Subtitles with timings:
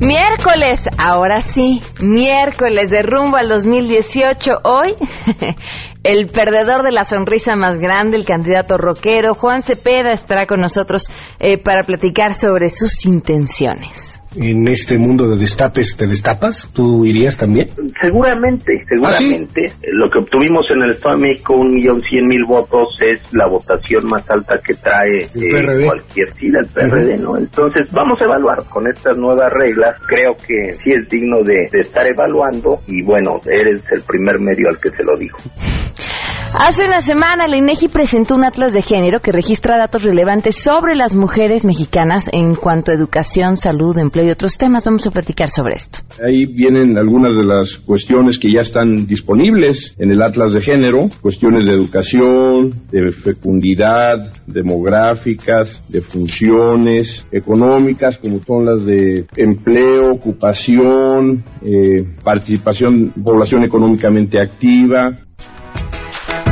[0.00, 4.50] Miércoles, ahora sí, miércoles de rumbo al 2018.
[4.64, 4.94] Hoy,
[6.02, 11.10] el perdedor de la sonrisa más grande, el candidato rockero, Juan Cepeda, estará con nosotros
[11.38, 16.70] eh, para platicar sobre sus intenciones en este mundo de destapes te destapas?
[16.72, 17.68] ¿Tú irías también?
[18.02, 19.62] Seguramente, seguramente.
[19.68, 23.22] ¿Ah, Lo que obtuvimos en el Estado de México, un millón cien mil votos, es
[23.34, 27.36] la votación más alta que trae eh, cualquier sí del PRD, ¿no?
[27.36, 29.96] Entonces, vamos a evaluar con estas nuevas reglas.
[30.06, 34.68] Creo que sí es digno de, de estar evaluando y bueno, eres el primer medio
[34.68, 35.38] al que se lo digo.
[36.52, 40.96] Hace una semana la INEGI presentó un atlas de género que registra datos relevantes sobre
[40.96, 44.84] las mujeres mexicanas en cuanto a educación, salud, empleo y otros temas.
[44.84, 46.00] Vamos a platicar sobre esto.
[46.20, 51.08] Ahí vienen algunas de las cuestiones que ya están disponibles en el atlas de género,
[51.22, 61.44] cuestiones de educación, de fecundidad, demográficas, de funciones económicas, como son las de empleo, ocupación,
[61.62, 65.16] eh, participación, población económicamente activa,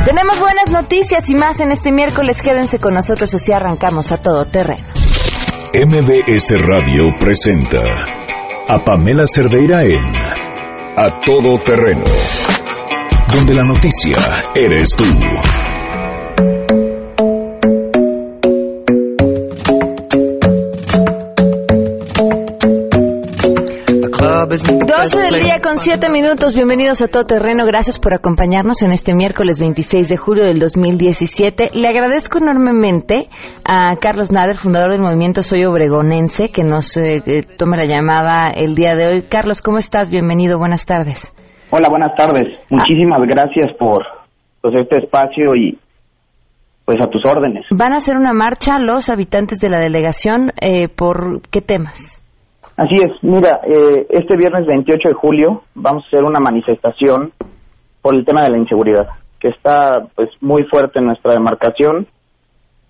[0.05, 2.41] tenemos buenas noticias y más en este miércoles.
[2.41, 4.83] Quédense con nosotros así arrancamos a todo terreno.
[5.73, 7.79] MBS Radio presenta
[8.67, 10.15] a Pamela Cerdeira en
[10.95, 12.05] A Todo Terreno,
[13.33, 14.17] donde la noticia
[14.55, 15.05] eres tú.
[25.69, 26.55] Con 7 minutos.
[26.55, 27.63] Bienvenidos a Todo Terreno.
[27.63, 31.69] Gracias por acompañarnos en este miércoles 26 de julio del 2017.
[31.75, 33.27] Le agradezco enormemente
[33.63, 38.49] a Carlos Nader, fundador del movimiento Soy Obregonense, que nos eh, eh, tome la llamada
[38.49, 39.21] el día de hoy.
[39.29, 40.09] Carlos, ¿cómo estás?
[40.09, 40.57] Bienvenido.
[40.57, 41.35] Buenas tardes.
[41.69, 42.47] Hola, buenas tardes.
[42.71, 44.03] Muchísimas gracias por
[44.61, 45.77] pues, este espacio y
[46.83, 47.65] pues a tus órdenes.
[47.69, 50.51] ¿Van a hacer una marcha los habitantes de la delegación?
[50.59, 52.18] Eh, ¿Por qué temas?
[52.79, 57.33] Así es, mira, eh, este viernes 28 de julio vamos a hacer una manifestación
[58.01, 59.05] por el tema de la inseguridad,
[59.37, 62.07] que está pues muy fuerte en nuestra demarcación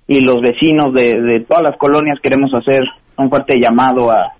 [0.05, 2.81] y los vecinos de, todas las colonias queremos hacer
[3.17, 4.33] un fuerte llamado a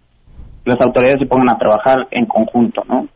[0.63, 3.07] que las autoridades se pongan a trabajar en conjunto, ¿no?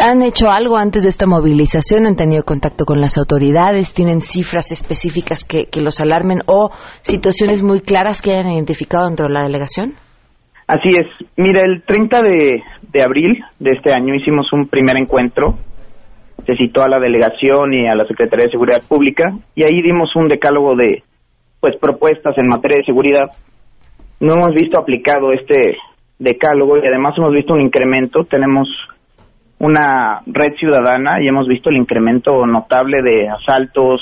[0.00, 2.06] ¿Han hecho algo antes de esta movilización?
[2.06, 3.92] ¿Han tenido contacto con las autoridades?
[3.94, 6.70] ¿Tienen cifras específicas que, que los alarmen o
[7.02, 9.94] situaciones muy claras que hayan identificado dentro de la delegación?
[10.70, 11.08] Así es.
[11.36, 12.62] Mira, el 30 de,
[13.04, 15.58] abril de este año hicimos un primer encuentro.
[16.46, 20.14] Se citó a la delegación y a la Secretaría de Seguridad Pública y ahí dimos
[20.14, 21.02] un decálogo de
[21.58, 23.32] pues propuestas en materia de seguridad.
[24.20, 25.76] No hemos visto aplicado este
[26.20, 28.22] decálogo y además hemos visto un incremento.
[28.22, 28.68] Tenemos
[29.58, 34.00] una red ciudadana y hemos visto el incremento notable de asaltos,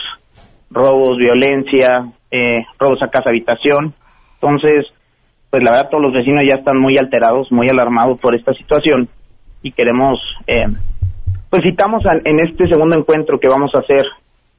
[0.70, 3.94] robos, violencia, eh, robos a casa habitación.
[4.34, 4.84] Entonces,
[5.50, 9.08] pues la verdad todos los vecinos ya están muy alterados, muy alarmados por esta situación
[9.62, 10.66] y queremos, eh,
[11.50, 14.04] pues citamos en este segundo encuentro que vamos a hacer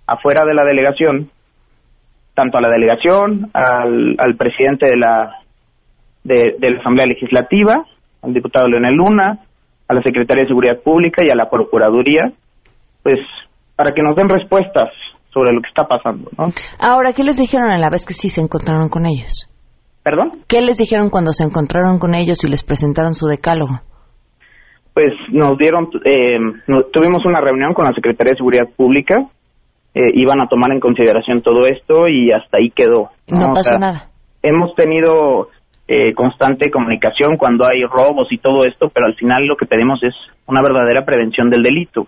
[0.07, 1.29] afuera de la delegación,
[2.33, 5.35] tanto a la delegación, al, al presidente de la,
[6.23, 7.85] de, la Asamblea Legislativa,
[8.21, 9.39] al diputado Leonel Luna,
[9.87, 12.31] a la Secretaría de Seguridad Pública y a la Procuraduría,
[13.03, 13.19] pues
[13.75, 14.89] para que nos den respuestas
[15.33, 16.29] sobre lo que está pasando.
[16.37, 16.49] ¿no?
[16.79, 19.48] Ahora, ¿qué les dijeron a la vez que sí se encontraron con ellos?
[20.09, 20.41] ¿Perdón?
[20.47, 23.77] ¿Qué les dijeron cuando se encontraron con ellos y les presentaron su decálogo?
[24.91, 26.39] Pues nos dieron, eh,
[26.91, 29.19] tuvimos una reunión con la Secretaría de Seguridad Pública,
[29.93, 33.11] eh, iban a tomar en consideración todo esto y hasta ahí quedó.
[33.27, 34.09] No, pasó nada.
[34.41, 35.49] Hemos tenido
[35.87, 40.01] eh, constante comunicación cuando hay robos y todo esto, pero al final lo que pedimos
[40.01, 40.15] es
[40.47, 42.07] una verdadera prevención del delito,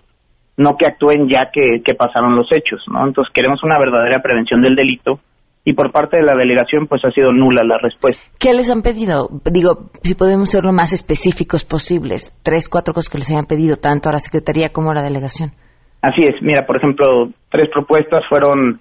[0.56, 3.06] no que actúen ya que, que pasaron los hechos, ¿no?
[3.06, 5.20] Entonces queremos una verdadera prevención del delito
[5.64, 8.22] y por parte de la delegación pues ha sido nula la respuesta.
[8.38, 9.28] ¿Qué les han pedido?
[9.44, 13.76] Digo, si podemos ser lo más específicos posibles, tres, cuatro cosas que les hayan pedido
[13.76, 15.52] tanto a la Secretaría como a la delegación.
[16.02, 18.80] Así es, mira, por ejemplo, tres propuestas fueron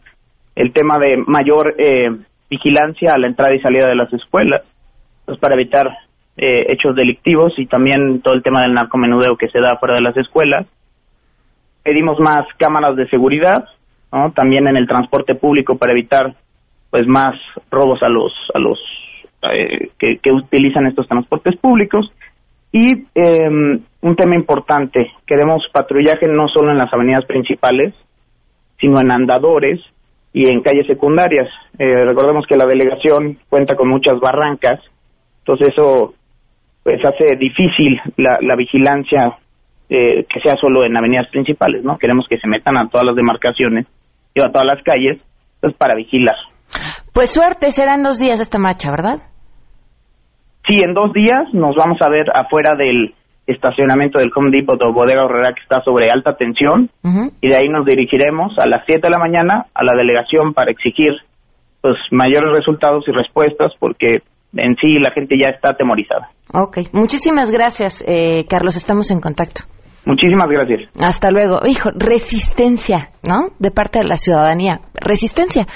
[0.56, 2.09] el tema de mayor eh,
[2.50, 4.63] vigilancia a la entrada y salida de las escuelas,
[5.25, 5.88] pues para evitar
[6.36, 10.01] eh, hechos delictivos y también todo el tema del narcomenudeo que se da fuera de
[10.01, 10.66] las escuelas.
[11.83, 13.66] Pedimos más cámaras de seguridad,
[14.12, 14.31] ¿no?
[14.31, 16.36] también en el transporte público para evitar
[16.92, 17.36] pues más
[17.72, 18.78] robos a los a los
[19.52, 22.12] eh, que, utilizan estos transportes públicos.
[22.72, 27.94] Y em, un tema importante queremos patrullaje no solo en las avenidas principales
[28.80, 29.80] sino en andadores
[30.34, 31.48] y en calles secundarias.
[31.78, 34.80] Eh, recordemos que la delegación cuenta con muchas barrancas
[35.40, 36.14] entonces eso
[36.84, 39.38] pues hace difícil la, la vigilancia
[39.90, 43.16] eh, que sea solo en avenidas principales no queremos que se metan a todas las
[43.16, 43.86] demarcaciones
[44.34, 45.20] y a todas las calles
[45.60, 46.36] pues para vigilar
[47.13, 49.21] pues suerte, serán dos días esta marcha, ¿verdad?
[50.68, 53.13] sí, en dos días nos vamos a ver afuera del
[53.47, 56.89] estacionamiento del Home Depot o Bodega Horrera que está sobre alta tensión
[57.41, 60.71] y de ahí nos dirigiremos a las 7 de la mañana a la delegación para
[60.71, 61.12] exigir
[61.81, 64.21] pues mayores resultados y respuestas porque
[64.53, 66.29] en sí la gente ya está atemorizada.
[66.53, 69.63] Ok, muchísimas gracias eh, Carlos, estamos en contacto.
[70.06, 70.89] Muchísimas gracias.
[71.00, 71.59] Hasta luego.
[71.65, 73.50] Hijo, resistencia, ¿no?
[73.59, 74.81] De parte de la ciudadanía.
[74.94, 75.68] Resistencia.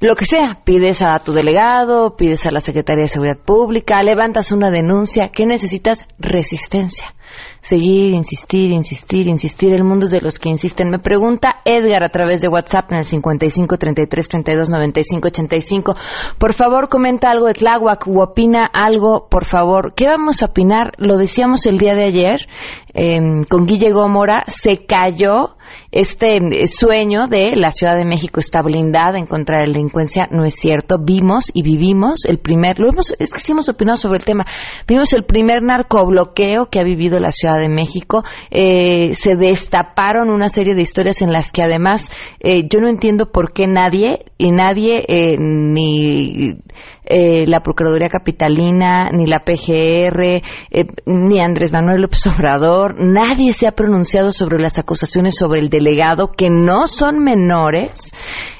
[0.00, 0.60] Lo que sea.
[0.64, 5.30] Pides a tu delegado, pides a la Secretaría de Seguridad Pública, levantas una denuncia.
[5.32, 6.08] ¿Qué necesitas?
[6.18, 7.14] Resistencia
[7.60, 9.74] seguir, insistir, insistir, insistir.
[9.74, 10.90] El mundo es de los que insisten.
[10.90, 15.94] Me pregunta Edgar a través de WhatsApp en el 55 33 32 95 85.
[16.38, 19.94] Por favor, comenta algo de Tláhuac o opina algo, por favor.
[19.94, 20.92] ¿Qué vamos a opinar?
[20.98, 22.48] Lo decíamos el día de ayer
[22.92, 24.44] eh, con Guille Gómora.
[24.46, 25.56] Se cayó
[25.90, 30.28] este eh, sueño de la Ciudad de México está blindada en contra de la delincuencia
[30.30, 30.98] no es cierto.
[30.98, 34.44] Vimos y vivimos el primer, lo hemos, es que sí hemos opinado sobre el tema,
[34.86, 38.24] vimos el primer narcobloqueo que ha vivido la Ciudad de México.
[38.50, 43.30] Eh, se destaparon una serie de historias en las que además eh, yo no entiendo
[43.30, 45.04] por qué nadie y nadie
[45.38, 46.56] ni
[47.04, 53.66] eh, la Procuraduría Capitalina, ni la PGR, eh, ni Andrés Manuel López Obrador, nadie se
[53.66, 58.12] ha pronunciado sobre las acusaciones sobre el delegado, que no son menores.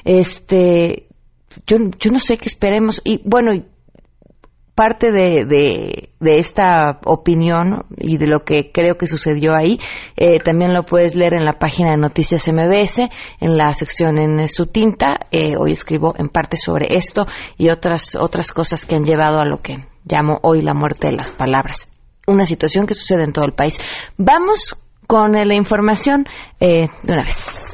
[0.03, 1.07] Este,
[1.65, 3.01] yo, yo no sé qué esperemos.
[3.03, 3.51] Y bueno,
[4.75, 5.45] parte de,
[6.19, 9.79] de, esta opinión y de lo que creo que sucedió ahí,
[10.17, 14.47] eh, también lo puedes leer en la página de Noticias MBS, en la sección en
[14.49, 15.15] su tinta.
[15.31, 17.25] Eh, hoy escribo en parte sobre esto
[17.57, 21.13] y otras, otras cosas que han llevado a lo que llamo hoy la muerte de
[21.13, 21.91] las palabras.
[22.27, 23.79] Una situación que sucede en todo el país.
[24.17, 24.75] Vamos
[25.07, 26.25] con la información
[26.59, 27.65] eh, de una vez.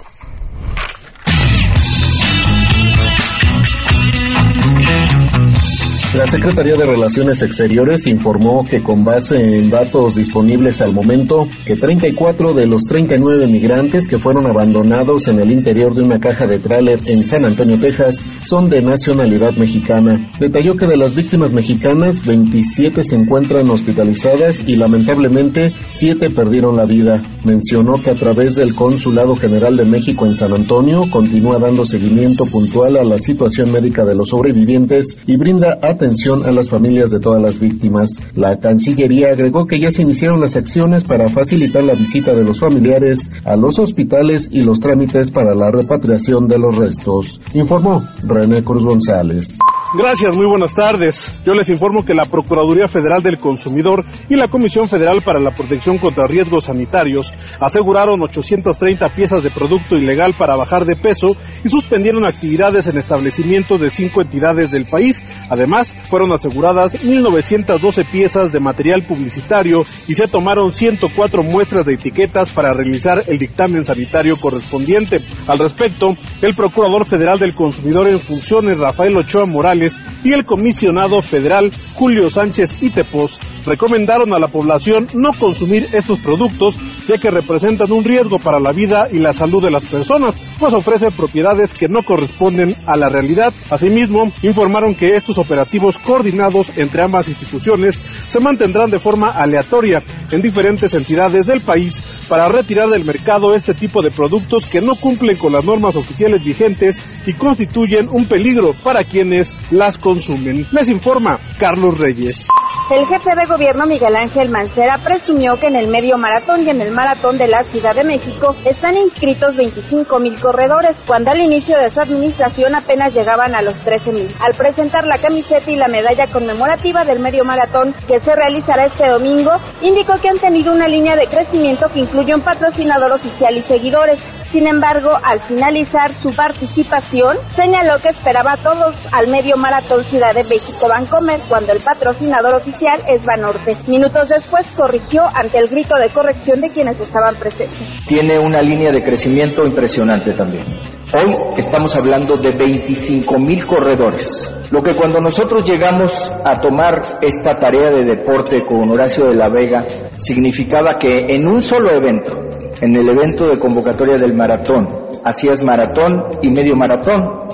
[6.17, 11.73] La Secretaría de Relaciones Exteriores informó que con base en datos disponibles al momento, que
[11.73, 16.59] 34 de los 39 migrantes que fueron abandonados en el interior de una caja de
[16.59, 20.29] tráiler en San Antonio, Texas, son de nacionalidad mexicana.
[20.37, 26.85] Detalló que de las víctimas mexicanas, 27 se encuentran hospitalizadas y lamentablemente 7 perdieron la
[26.85, 27.21] vida.
[27.45, 32.43] Mencionó que a través del Consulado General de México en San Antonio continúa dando seguimiento
[32.51, 37.11] puntual a la situación médica de los sobrevivientes y brinda atención atención a las familias
[37.11, 38.09] de todas las víctimas.
[38.35, 42.59] La Cancillería agregó que ya se iniciaron las acciones para facilitar la visita de los
[42.59, 47.39] familiares a los hospitales y los trámites para la repatriación de los restos.
[47.53, 49.59] Informó René Cruz González.
[49.93, 51.35] Gracias, muy buenas tardes.
[51.45, 55.51] Yo les informo que la Procuraduría Federal del Consumidor y la Comisión Federal para la
[55.51, 61.35] Protección contra Riesgos Sanitarios aseguraron 830 piezas de producto ilegal para bajar de peso
[61.65, 65.21] y suspendieron actividades en establecimientos de cinco entidades del país.
[65.49, 72.49] Además, fueron aseguradas 1.912 piezas de material publicitario y se tomaron 104 muestras de etiquetas
[72.51, 75.19] para realizar el dictamen sanitario correspondiente.
[75.47, 79.80] Al respecto, el Procurador Federal del Consumidor en funciones, Rafael Ochoa Morales,
[80.23, 86.75] y el comisionado federal Julio Sánchez Itepos recomendaron a la población no consumir estos productos
[87.07, 90.73] ya que representan un riesgo para la vida y la salud de las personas, pues
[90.73, 93.53] ofrecen propiedades que no corresponden a la realidad.
[93.69, 100.41] Asimismo, informaron que estos operativos coordinados entre ambas instituciones se mantendrán de forma aleatoria en
[100.41, 105.35] diferentes entidades del país para retirar del mercado este tipo de productos que no cumplen
[105.35, 110.65] con las normas oficiales vigentes y constituyen un peligro para quienes las consumen.
[110.71, 112.47] Les informa Carlos Reyes.
[112.89, 116.81] El jefe de gobierno Miguel Ángel Mancera presumió que en el medio maratón y en
[116.81, 121.77] el maratón de la Ciudad de México están inscritos 25 mil corredores, cuando al inicio
[121.77, 124.35] de su administración apenas llegaban a los 13 mil.
[124.39, 129.07] Al presentar la camiseta y la medalla conmemorativa del medio maratón que se realizará este
[129.07, 133.61] domingo, indicó que han tenido una línea de crecimiento que incluye un patrocinador oficial y
[133.61, 134.21] seguidores.
[134.51, 140.33] Sin embargo, al finalizar su participación, señaló que esperaba a todos al medio maratón Ciudad
[140.33, 143.75] de México Bancomer cuando el patrocinador oficial es Banorte.
[143.87, 148.05] Minutos después corrigió ante el grito de corrección de quienes estaban presentes.
[148.07, 151.00] Tiene una línea de crecimiento impresionante también.
[151.13, 157.59] Hoy estamos hablando de 25 mil corredores, lo que cuando nosotros llegamos a tomar esta
[157.59, 162.33] tarea de deporte con Horacio de la Vega significaba que en un solo evento
[162.79, 164.87] en el evento de convocatoria del maratón.
[165.23, 167.47] Hacías maratón y medio maratón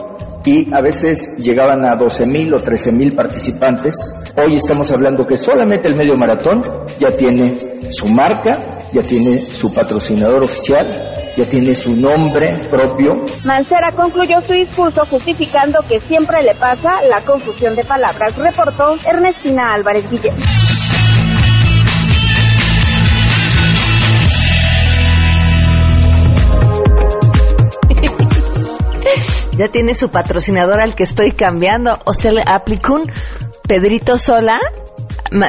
[0.46, 4.16] y a veces llegaban a 12.000 o 13.000 participantes.
[4.38, 6.62] Hoy estamos hablando que solamente el medio maratón
[6.98, 7.58] ya tiene
[7.90, 13.24] su marca, ya tiene su patrocinador oficial ya tiene su nombre propio.
[13.44, 19.70] Mancera concluyó su discurso justificando que siempre le pasa la confusión de palabras, reportó Ernestina
[19.72, 20.34] Álvarez Guillén.
[29.58, 32.00] ya tiene su patrocinador al que estoy cambiando.
[32.06, 33.12] O sea, le aplicó un
[33.68, 34.60] Pedrito Sola.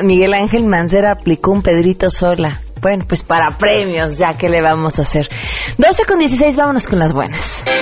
[0.02, 2.61] Miguel Ángel Mancera aplicó un Pedrito Sola.
[2.80, 5.28] Bueno, pues para premios, ya que le vamos a hacer.
[5.76, 7.64] 12 con 16, vámonos con las buenas.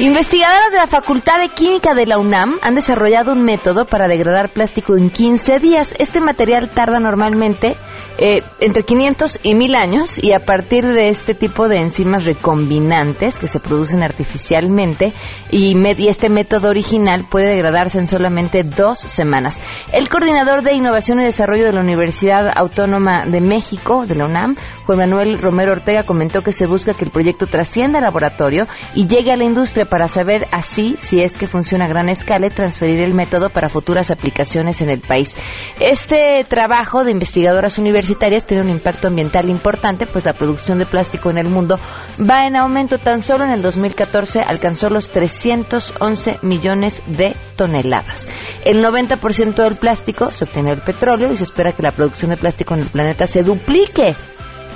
[0.00, 4.50] Investigadoras de la Facultad de Química de la UNAM han desarrollado un método para degradar
[4.50, 5.96] plástico en 15 días.
[5.98, 7.76] Este material tarda normalmente
[8.18, 13.38] eh, entre 500 y 1000 años y a partir de este tipo de enzimas recombinantes
[13.38, 15.12] que se producen artificialmente
[15.50, 19.60] y, y, este método original puede degradarse en solamente dos semanas.
[19.92, 24.56] El coordinador de Innovación y Desarrollo de la Universidad Autónoma de México, de la UNAM,
[24.88, 29.06] Juan Manuel Romero Ortega, comentó que se busca que el proyecto trascienda al laboratorio y
[29.06, 32.50] llegue a la industria para saber así si es que funciona a gran escala y
[32.50, 35.36] transferir el método para futuras aplicaciones en el país.
[35.78, 41.28] Este trabajo de investigadoras universitarias tiene un impacto ambiental importante, pues la producción de plástico
[41.28, 41.78] en el mundo
[42.18, 42.96] va en aumento.
[42.96, 48.26] Tan solo en el 2014 alcanzó los 311 millones de toneladas.
[48.64, 52.38] El 90% del plástico se obtiene del petróleo y se espera que la producción de
[52.38, 54.16] plástico en el planeta se duplique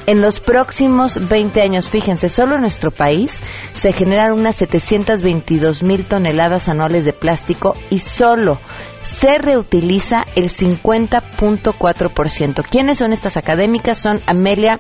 [0.06, 3.42] en los próximos 20 años, fíjense, solo en nuestro país
[3.73, 8.59] se generan unas 722 mil toneladas anuales de plástico y solo
[9.02, 12.64] se reutiliza el 50.4%.
[12.68, 13.99] ¿Quiénes son estas académicas?
[13.99, 14.78] Son Amelia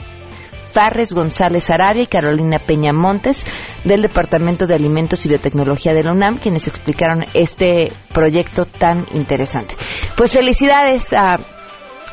[0.72, 3.46] Farres González Arabia y Carolina Peña Montes
[3.84, 9.74] del Departamento de Alimentos y Biotecnología de la UNAM, quienes explicaron este proyecto tan interesante.
[10.16, 11.36] Pues felicidades a,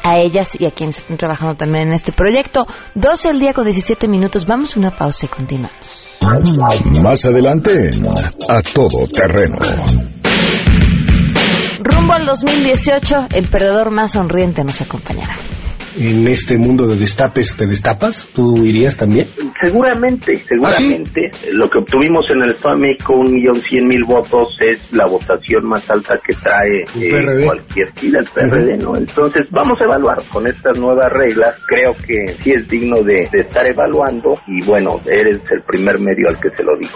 [0.10, 2.66] a ellas y a quienes están trabajando también en este proyecto.
[2.96, 4.46] 12 el día con 17 minutos.
[4.46, 6.08] Vamos a una pausa y continuamos.
[7.04, 7.89] Más adelante,
[8.50, 9.58] a todo terreno.
[11.80, 15.38] Rumbo al 2018, el perdedor más sonriente nos acompañará.
[16.01, 18.32] En este mundo de destapes, ¿te destapas?
[18.34, 19.27] ¿Tú irías también?
[19.62, 21.29] Seguramente, seguramente.
[21.34, 25.06] ¿Ah, Lo que obtuvimos en el FAMI con un millón cien mil votos es la
[25.08, 28.96] votación más alta que trae eh, cualquier fila, el PRD, ¿no?
[28.96, 31.62] Entonces, vamos a evaluar con estas nuevas reglas.
[31.68, 36.29] Creo que sí es digno de, de estar evaluando y bueno, eres el primer medio
[36.29, 36.96] al que se lo digo.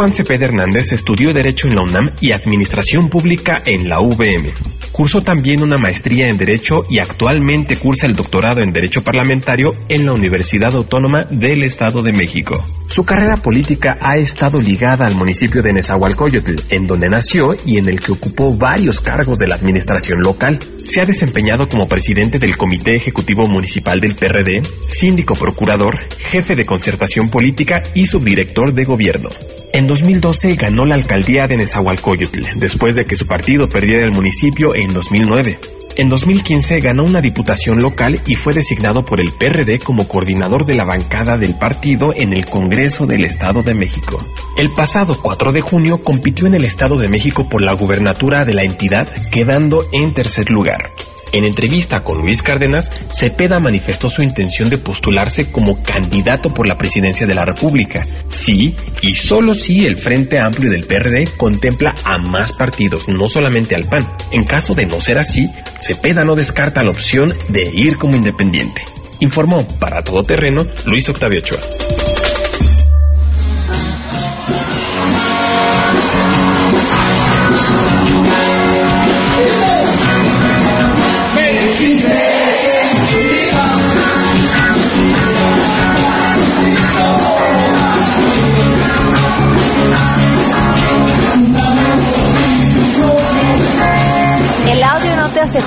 [0.00, 4.50] Juan Cepeda Hernández estudió Derecho en la UNAM y Administración Pública en la UVM.
[4.92, 10.06] Cursó también una maestría en Derecho y actualmente cursa el doctorado en Derecho Parlamentario en
[10.06, 12.54] la Universidad Autónoma del Estado de México.
[12.88, 17.86] Su carrera política ha estado ligada al municipio de Nezahualcóyotl, en donde nació y en
[17.86, 20.58] el que ocupó varios cargos de la administración local.
[20.90, 26.66] Se ha desempeñado como presidente del Comité Ejecutivo Municipal del PRD, síndico procurador, jefe de
[26.66, 29.28] concertación política y subdirector de gobierno.
[29.72, 34.74] En 2012 ganó la alcaldía de Nezahualcóyotl, después de que su partido perdiera el municipio
[34.74, 35.79] en 2009.
[35.96, 40.74] En 2015 ganó una diputación local y fue designado por el PRD como coordinador de
[40.74, 44.22] la bancada del partido en el Congreso del Estado de México.
[44.56, 48.54] El pasado 4 de junio compitió en el Estado de México por la gubernatura de
[48.54, 50.92] la entidad, quedando en tercer lugar.
[51.32, 56.76] En entrevista con Luis Cárdenas, Cepeda manifestó su intención de postularse como candidato por la
[56.76, 58.04] presidencia de la República.
[58.28, 63.74] Sí, y solo si el Frente Amplio del PRD contempla a más partidos, no solamente
[63.74, 64.06] al PAN.
[64.32, 65.46] En caso de no ser así,
[65.80, 68.82] Cepeda no descarta la opción de ir como independiente.
[69.20, 72.09] Informó para Todo Terreno Luis Octavio Ochoa.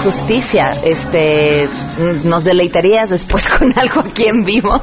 [0.04, 0.72] Justicia.
[0.84, 1.68] Este,
[2.24, 4.82] nos deleitarías después con algo aquí en vivo.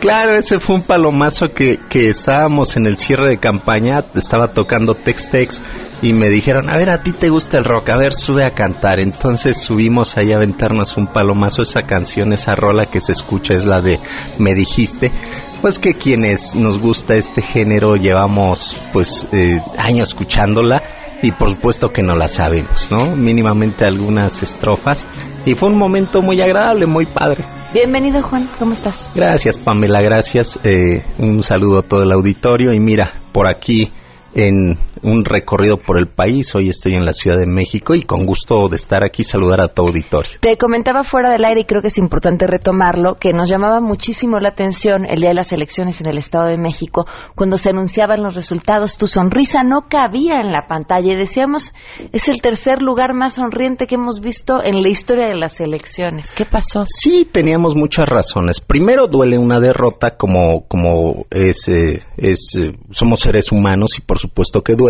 [0.00, 4.94] claro, ese fue un palomazo que, que estábamos en el cierre de campaña, estaba tocando
[4.94, 5.62] Tex-Tex
[6.02, 8.54] y me dijeron, a ver, a ti te gusta el rock, a ver, sube a
[8.54, 9.00] cantar.
[9.00, 13.64] Entonces subimos ahí a aventarnos un palomazo, esa canción, esa rola que se escucha es
[13.64, 13.98] la de
[14.38, 15.12] Me dijiste.
[15.60, 20.82] Pues que quienes nos gusta este género llevamos pues eh, años escuchándola
[21.22, 23.16] y por supuesto que no la sabemos, ¿no?
[23.16, 25.06] Mínimamente algunas estrofas
[25.44, 27.44] y fue un momento muy agradable, muy padre.
[27.72, 29.10] Bienvenido Juan, ¿cómo estás?
[29.14, 30.58] Gracias Pamela, gracias.
[30.64, 33.92] Eh, un saludo a todo el auditorio y mira, por aquí
[34.34, 36.54] en un recorrido por el país.
[36.54, 39.68] Hoy estoy en la Ciudad de México y con gusto de estar aquí saludar a
[39.68, 40.32] tu auditorio.
[40.40, 44.38] Te comentaba fuera del aire y creo que es importante retomarlo, que nos llamaba muchísimo
[44.38, 48.22] la atención el día de las elecciones en el Estado de México, cuando se anunciaban
[48.22, 51.72] los resultados, tu sonrisa no cabía en la pantalla y decíamos,
[52.12, 56.32] es el tercer lugar más sonriente que hemos visto en la historia de las elecciones.
[56.32, 56.84] ¿Qué pasó?
[56.86, 58.60] Sí, teníamos muchas razones.
[58.60, 64.18] Primero duele una derrota como, como es, eh, es eh, somos seres humanos y por
[64.18, 64.89] supuesto que duele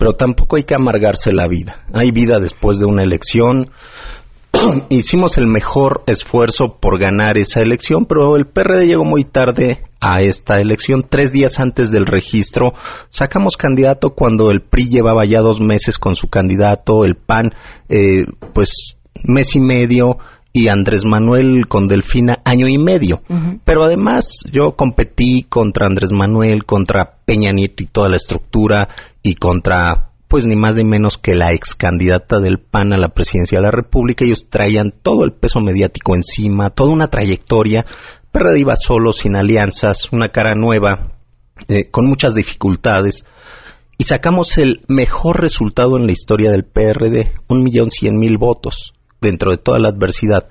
[0.00, 1.84] pero tampoco hay que amargarse la vida.
[1.92, 3.70] Hay vida después de una elección.
[4.88, 10.22] Hicimos el mejor esfuerzo por ganar esa elección, pero el PRD llegó muy tarde a
[10.22, 11.04] esta elección.
[11.08, 12.72] Tres días antes del registro
[13.10, 17.52] sacamos candidato cuando el PRI llevaba ya dos meses con su candidato, el PAN,
[17.88, 20.18] eh, pues mes y medio,
[20.52, 23.22] y Andrés Manuel con Delfina año y medio.
[23.64, 28.88] Pero además yo competí contra Andrés Manuel, contra Peña Nieto y toda la estructura
[29.22, 33.08] y contra pues ni más ni menos que la ex candidata del PAN a la
[33.08, 34.24] presidencia de la República.
[34.24, 37.84] Ellos traían todo el peso mediático encima, toda una trayectoria.
[38.30, 41.16] PRD iba solo, sin alianzas, una cara nueva,
[41.66, 43.24] eh, con muchas dificultades.
[43.98, 48.94] Y sacamos el mejor resultado en la historia del PRD, un millón cien mil votos
[49.20, 50.48] dentro de toda la adversidad.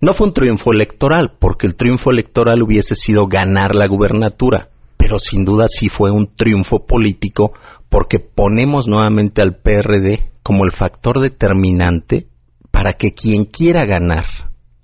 [0.00, 4.70] No fue un triunfo electoral, porque el triunfo electoral hubiese sido ganar la gubernatura,
[5.04, 7.52] pero sin duda sí fue un triunfo político
[7.90, 12.26] porque ponemos nuevamente al PRD como el factor determinante
[12.70, 14.24] para que quien quiera ganar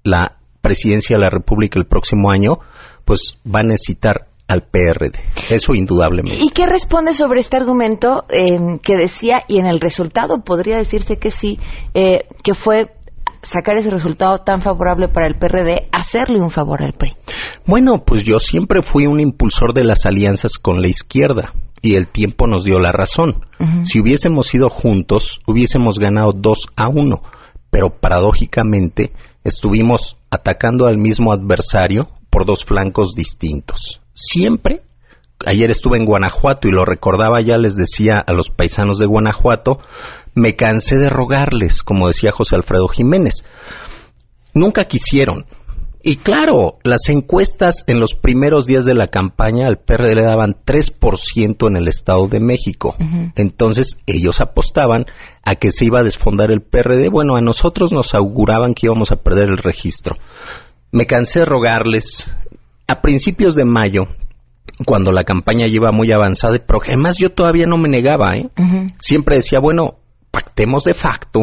[0.05, 2.59] la presidencia de la República el próximo año,
[3.07, 5.19] pues va a necesitar al PRD.
[5.49, 6.45] Eso indudablemente.
[6.45, 11.17] ¿Y qué responde sobre este argumento eh, que decía, y en el resultado podría decirse
[11.17, 11.57] que sí,
[11.95, 12.91] eh, que fue
[13.50, 17.17] sacar ese resultado tan favorable para el PRD, hacerle un favor al PRI?
[17.67, 22.06] Bueno, pues yo siempre fui un impulsor de las alianzas con la izquierda y el
[22.06, 23.45] tiempo nos dio la razón.
[23.82, 27.23] Si hubiésemos ido juntos, hubiésemos ganado dos a uno,
[27.71, 34.00] pero paradójicamente estuvimos atacando al mismo adversario por dos flancos distintos.
[34.15, 34.82] Siempre
[35.45, 39.80] ayer estuve en Guanajuato y lo recordaba ya les decía a los paisanos de Guanajuato
[40.34, 43.45] me cansé de rogarles, como decía José Alfredo Jiménez.
[44.54, 45.47] Nunca quisieron.
[46.02, 50.56] Y claro, las encuestas en los primeros días de la campaña al PRD le daban
[50.64, 52.97] 3% en el Estado de México.
[53.36, 55.04] Entonces ellos apostaban
[55.45, 57.10] a que se iba a desfondar el PRD.
[57.10, 60.16] Bueno, a nosotros nos auguraban que íbamos a perder el registro.
[60.90, 62.26] Me cansé de rogarles.
[62.86, 64.08] A principios de mayo,
[64.84, 68.49] cuando la campaña lleva muy avanzada, pero además yo todavía no me negaba, ¿eh?
[68.99, 70.00] Siempre decía, bueno,
[70.30, 71.40] pactemos de facto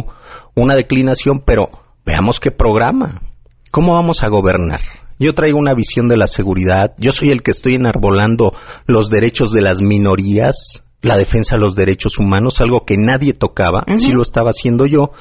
[0.55, 1.69] una declinación, pero
[2.05, 3.21] veamos qué programa.
[3.71, 4.81] ¿Cómo vamos a gobernar?
[5.19, 8.51] Yo traigo una visión de la seguridad, yo soy el que estoy enarbolando
[8.85, 13.83] los derechos de las minorías, la defensa de los derechos humanos, algo que nadie tocaba,
[13.95, 15.11] si lo estaba haciendo yo,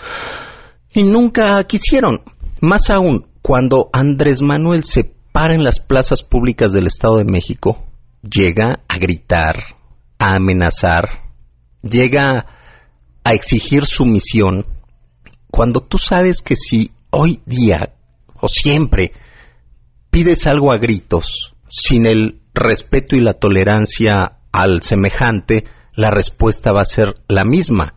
[0.92, 2.20] y nunca quisieron.
[2.60, 7.84] Más aún, cuando Andrés Manuel se para en las plazas públicas del Estado de México,
[8.22, 9.56] llega a gritar,
[10.18, 11.26] a amenazar,
[11.82, 12.46] llega
[13.26, 14.66] a exigir sumisión
[15.50, 17.92] cuando tú sabes que si hoy día
[18.40, 19.10] o siempre
[20.10, 25.64] pides algo a gritos sin el respeto y la tolerancia al semejante,
[25.96, 27.94] la respuesta va a ser la misma.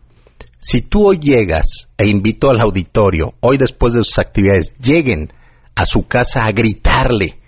[0.57, 5.31] Si tú hoy llegas e invito al auditorio, hoy después de sus actividades, lleguen
[5.75, 7.39] a su casa a gritarle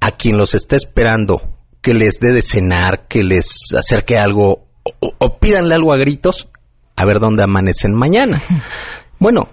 [0.00, 5.12] a quien los está esperando que les dé de cenar, que les acerque algo o,
[5.16, 6.48] o pídanle algo a gritos,
[6.96, 8.42] a ver dónde amanecen mañana.
[9.20, 9.48] Bueno,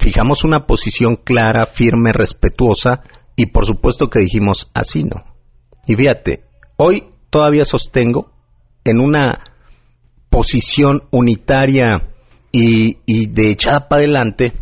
[0.00, 3.02] fijamos una posición clara, firme, respetuosa
[3.36, 5.24] y por supuesto que dijimos así no.
[5.86, 6.46] Y fíjate,
[6.78, 8.32] hoy todavía sostengo
[8.82, 9.44] en una
[10.30, 12.08] posición unitaria
[12.50, 14.54] y, y de echada para adelante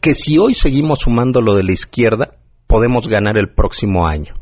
[0.00, 4.34] que si hoy seguimos sumando lo de la izquierda, podemos ganar el próximo año.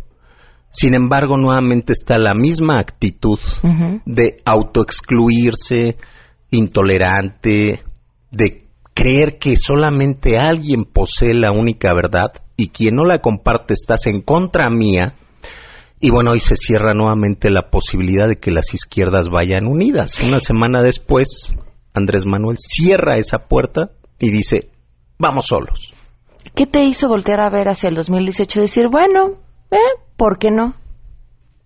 [0.70, 3.38] Sin embargo, nuevamente está la misma actitud
[4.06, 5.96] de autoexcluirse,
[6.50, 7.82] intolerante,
[8.30, 14.06] de creer que solamente alguien posee la única verdad y quien no la comparte estás
[14.06, 15.14] en contra mía.
[16.00, 20.20] Y bueno, hoy se cierra nuevamente la posibilidad de que las izquierdas vayan unidas.
[20.22, 21.52] Una semana después,
[21.92, 24.70] Andrés Manuel cierra esa puerta y dice,
[25.18, 25.92] vamos solos.
[26.54, 29.38] ¿Qué te hizo voltear a ver hacia el 2018 y decir, bueno,
[29.70, 29.76] eh,
[30.16, 30.74] ¿por qué no?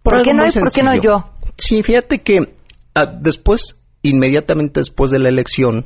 [0.02, 1.30] ¿Por qué no y por qué no yo?
[1.56, 2.54] Sí, fíjate que
[2.94, 5.84] ah, después, inmediatamente después de la elección,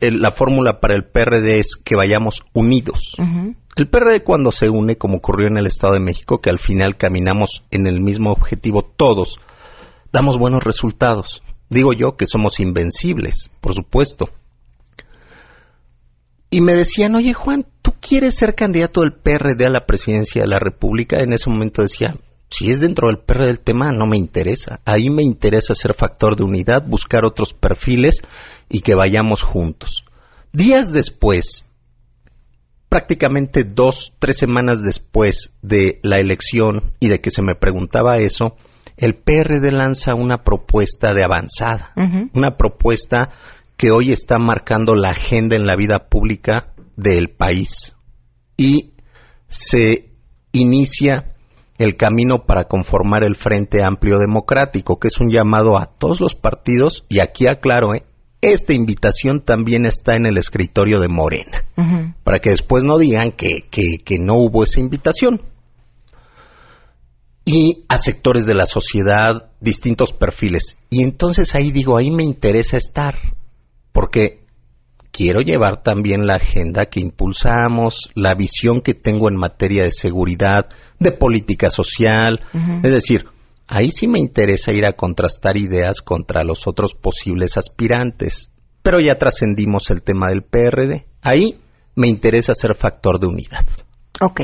[0.00, 3.16] la fórmula para el PRD es que vayamos unidos.
[3.76, 6.96] El PRD cuando se une, como ocurrió en el Estado de México, que al final
[6.96, 9.38] caminamos en el mismo objetivo todos,
[10.12, 11.42] damos buenos resultados.
[11.68, 14.30] Digo yo que somos invencibles, por supuesto.
[16.50, 20.48] Y me decían, oye Juan, ¿tú quieres ser candidato del PRD a la presidencia de
[20.48, 21.20] la República?
[21.20, 22.14] En ese momento decía,
[22.50, 24.80] si es dentro del PRD del tema, no me interesa.
[24.84, 28.22] Ahí me interesa ser factor de unidad, buscar otros perfiles
[28.68, 30.04] y que vayamos juntos.
[30.52, 31.64] Días después,
[32.88, 38.56] prácticamente dos, tres semanas después de la elección y de que se me preguntaba eso,
[38.96, 41.92] el PRD lanza una propuesta de avanzada,
[42.34, 43.30] una propuesta
[43.76, 47.94] que hoy está marcando la agenda en la vida pública del país.
[48.56, 48.92] Y
[49.48, 50.10] se
[50.52, 51.32] inicia
[51.80, 56.34] el camino para conformar el Frente Amplio Democrático, que es un llamado a todos los
[56.34, 58.04] partidos, y aquí aclaro, ¿eh?
[58.42, 61.64] esta invitación también está en el escritorio de Morena,
[62.22, 65.40] para que después no digan que, que no hubo esa invitación.
[67.46, 70.76] Y a sectores de la sociedad, distintos perfiles.
[70.90, 73.14] Y entonces ahí digo, ahí me interesa estar
[73.92, 74.40] porque
[75.10, 80.68] quiero llevar también la agenda que impulsamos, la visión que tengo en materia de seguridad,
[81.00, 82.40] de política social,
[82.82, 83.24] es decir,
[83.66, 89.16] ahí sí me interesa ir a contrastar ideas contra los otros posibles aspirantes, pero ya
[89.16, 91.58] trascendimos el tema del PRD, ahí
[91.96, 93.66] me interesa ser factor de unidad.
[94.20, 94.42] Ok,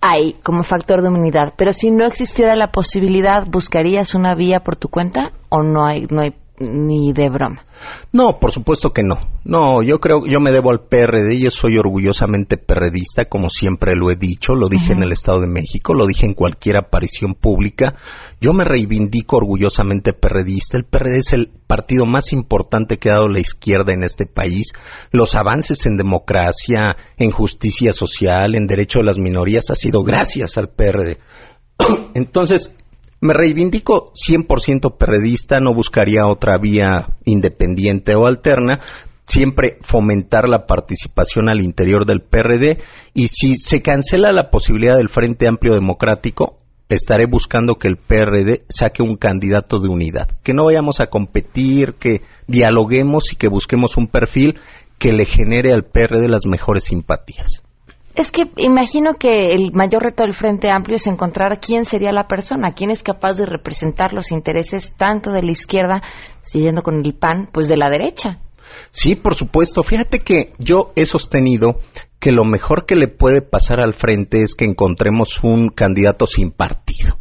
[0.00, 4.76] ahí como factor de unidad, pero si no existiera la posibilidad, ¿buscarías una vía por
[4.76, 7.64] tu cuenta o no hay, no hay ni de broma?
[8.12, 9.18] No, por supuesto que no.
[9.44, 14.10] No, yo creo, yo me debo al PRD, yo soy orgullosamente perredista, como siempre lo
[14.10, 17.94] he dicho, lo dije en el Estado de México, lo dije en cualquier aparición pública.
[18.40, 20.76] Yo me reivindico orgullosamente perredista.
[20.76, 24.72] El PRD es el partido más importante que ha dado la izquierda en este país.
[25.10, 30.58] Los avances en democracia, en justicia social, en derecho de las minorías ha sido gracias
[30.58, 31.18] al PRD.
[32.14, 32.74] Entonces,
[33.20, 38.80] me reivindico 100% perredista, no buscaría otra vía independiente o alterna,
[39.26, 42.78] siempre fomentar la participación al interior del PRD
[43.14, 48.64] y si se cancela la posibilidad del Frente Amplio Democrático, estaré buscando que el PRD
[48.68, 53.96] saque un candidato de unidad, que no vayamos a competir, que dialoguemos y que busquemos
[53.96, 54.58] un perfil
[54.98, 57.62] que le genere al PRD las mejores simpatías.
[58.14, 62.26] Es que imagino que el mayor reto del Frente Amplio es encontrar quién sería la
[62.26, 66.02] persona, quién es capaz de representar los intereses tanto de la izquierda,
[66.40, 68.40] siguiendo con el PAN, pues de la derecha.
[68.90, 69.82] Sí, por supuesto.
[69.82, 71.78] Fíjate que yo he sostenido
[72.18, 76.50] que lo mejor que le puede pasar al frente es que encontremos un candidato sin
[76.50, 77.18] partido,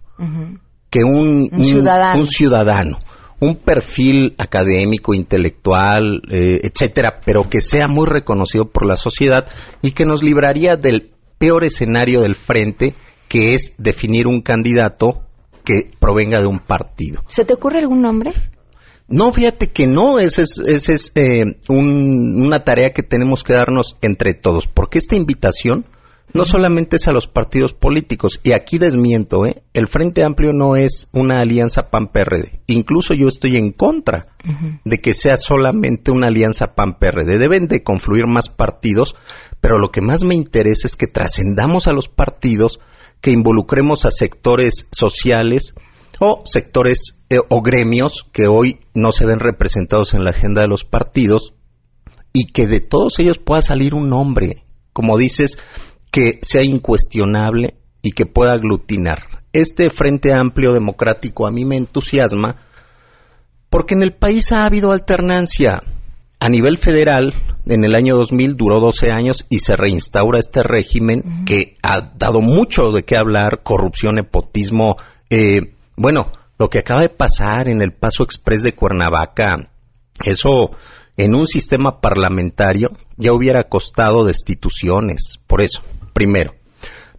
[0.89, 2.19] que un, ciudadano.
[2.19, 2.97] un, ciudadano
[3.39, 9.47] un perfil académico, intelectual, eh, etcétera, pero que sea muy reconocido por la sociedad
[9.81, 12.95] y que nos libraría del peor escenario del frente,
[13.27, 15.23] que es definir un candidato
[15.63, 17.21] que provenga de un partido.
[17.27, 18.31] ¿Se te ocurre algún nombre?
[19.09, 24.33] No, fíjate que no, esa es, es eh, una tarea que tenemos que darnos entre
[24.33, 25.85] todos, porque esta invitación
[26.37, 29.63] no solamente es a los partidos políticos, y aquí desmiento, ¿eh?
[29.73, 32.61] el Frente Amplio no es una alianza PAN-PRD.
[32.67, 34.27] Incluso yo estoy en contra
[34.85, 37.37] de que sea solamente una alianza PAN-PRD.
[37.37, 39.15] Deben de confluir más partidos,
[39.59, 42.79] pero lo que más me interesa es que trascendamos a los partidos,
[43.19, 45.73] que involucremos a sectores sociales
[46.19, 50.67] o sectores eh, o gremios que hoy no se ven representados en la agenda de
[50.67, 51.53] los partidos
[52.31, 54.63] y que de todos ellos pueda salir un nombre.
[54.93, 55.57] Como dices,
[56.11, 59.43] que sea incuestionable y que pueda aglutinar.
[59.53, 62.57] Este Frente Amplio Democrático a mí me entusiasma
[63.69, 65.83] porque en el país ha habido alternancia.
[66.39, 67.33] A nivel federal,
[67.65, 72.41] en el año 2000 duró 12 años y se reinstaura este régimen que ha dado
[72.41, 74.95] mucho de qué hablar, corrupción, nepotismo.
[75.29, 79.69] Eh, bueno, lo que acaba de pasar en el Paso Express de Cuernavaca,
[80.23, 80.71] eso
[81.17, 85.39] en un sistema parlamentario ya hubiera costado destituciones.
[85.47, 85.81] Por eso,
[86.17, 86.55] primero.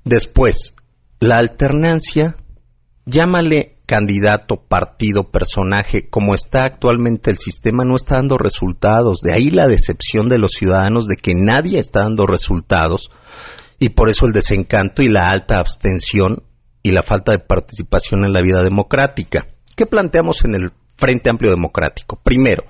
[0.05, 0.75] Después,
[1.21, 2.35] la alternancia,
[3.07, 9.21] llámale candidato, partido, personaje, como está actualmente el sistema, no está dando resultados.
[9.21, 13.11] De ahí la decepción de los ciudadanos de que nadie está dando resultados.
[13.79, 16.43] y por eso el desencanto y la alta abstención
[16.83, 19.47] y la falta de participación en la vida democrática.
[19.77, 22.19] ¿Qué planteamos en el Frente Amplio Democrático?
[22.25, 22.65] Primero,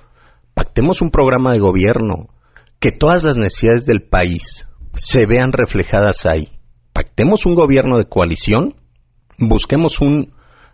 [0.53, 2.27] pactemos un programa de gobierno,
[2.79, 6.49] que todas las necesidades del país se vean reflejadas ahí.
[6.93, 8.75] Pactemos un gobierno de coalición,
[9.37, 10.33] busquemos un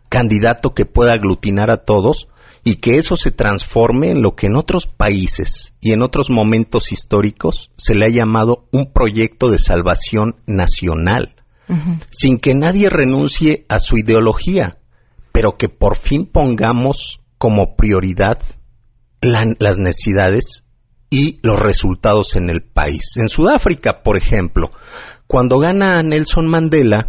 [0.09, 2.27] candidato que pueda aglutinar a todos
[2.63, 6.91] y que eso se transforme en lo que en otros países y en otros momentos
[6.91, 11.35] históricos se le ha llamado un proyecto de salvación nacional,
[12.09, 14.79] sin que nadie renuncie a su ideología,
[15.31, 18.39] pero que por fin pongamos como prioridad
[19.21, 20.64] las necesidades
[21.09, 23.13] y los resultados en el país.
[23.15, 24.71] En Sudáfrica, por ejemplo,
[25.27, 27.07] cuando gana Nelson Mandela,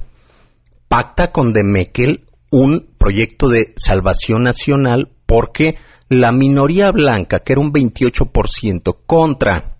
[0.89, 5.77] pacta con Demekel un proyecto de salvación nacional porque
[6.09, 9.77] la minoría blanca, que era un 28%, contra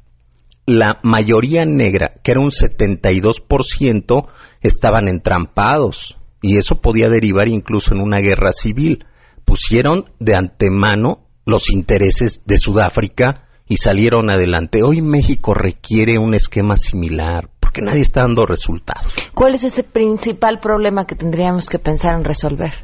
[0.67, 4.29] la mayoría negra, que era un 72%,
[4.61, 6.17] estaban entrampados.
[6.43, 9.05] Y eso podía derivar incluso en una guerra civil.
[9.45, 14.83] Pusieron de antemano los intereses de Sudáfrica y salieron adelante.
[14.83, 19.13] Hoy México requiere un esquema similar porque nadie está dando resultados.
[19.35, 22.75] ¿Cuál es ese principal problema que tendríamos que pensar en resolver?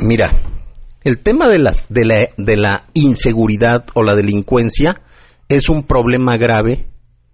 [0.00, 0.42] Mira,
[1.04, 5.02] el tema de, las, de, la, de la inseguridad o la delincuencia
[5.48, 6.86] es un problema grave,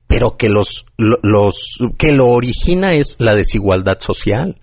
[0.06, 4.58] pero que, los, los, que lo origina es la desigualdad social.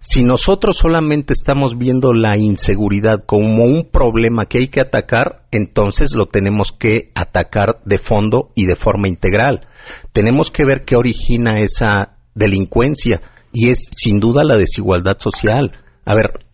[0.00, 6.14] Si nosotros solamente estamos viendo la inseguridad como un problema que hay que atacar, entonces
[6.14, 9.66] lo tenemos que atacar de fondo y de forma integral.
[10.12, 15.72] Tenemos que ver qué origina esa delincuencia y es sin duda la desigualdad social.
[16.04, 16.44] A ver,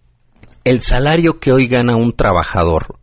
[0.64, 2.98] el salario que hoy gana un trabajador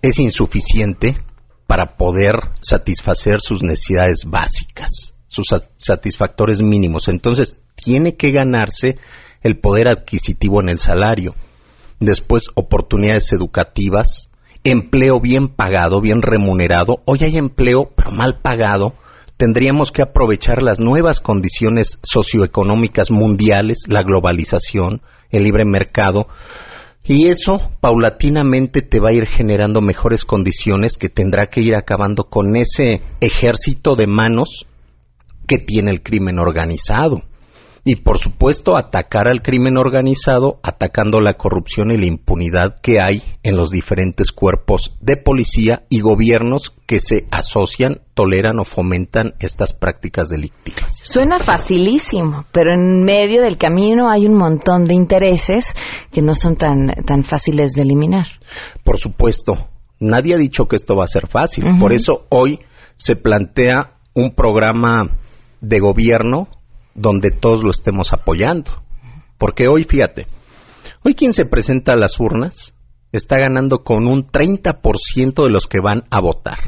[0.00, 1.18] es insuficiente
[1.66, 7.08] para poder satisfacer sus necesidades básicas, sus satisfactores mínimos.
[7.08, 8.98] Entonces, tiene que ganarse
[9.42, 11.34] el poder adquisitivo en el salario.
[12.00, 14.28] Después, oportunidades educativas,
[14.64, 17.02] empleo bien pagado, bien remunerado.
[17.04, 18.94] Hoy hay empleo, pero mal pagado.
[19.36, 26.28] Tendríamos que aprovechar las nuevas condiciones socioeconómicas mundiales, la globalización, el libre mercado,
[27.04, 32.24] y eso paulatinamente te va a ir generando mejores condiciones que tendrá que ir acabando
[32.24, 34.66] con ese ejército de manos
[35.48, 37.22] que tiene el crimen organizado
[37.84, 43.22] y por supuesto atacar al crimen organizado atacando la corrupción y la impunidad que hay
[43.42, 49.72] en los diferentes cuerpos de policía y gobiernos que se asocian, toleran o fomentan estas
[49.72, 50.96] prácticas delictivas.
[51.02, 55.74] Suena facilísimo, pero en medio del camino hay un montón de intereses
[56.12, 58.26] que no son tan, tan fáciles de eliminar.
[58.84, 59.68] Por supuesto,
[59.98, 62.60] nadie ha dicho que esto va a ser fácil, por eso hoy
[62.94, 65.16] se plantea un programa
[65.60, 66.48] de gobierno
[66.94, 68.82] donde todos lo estemos apoyando.
[69.38, 70.26] Porque hoy, fíjate,
[71.02, 72.74] hoy quien se presenta a las urnas
[73.12, 76.58] está ganando con un 30% de los que van a votar.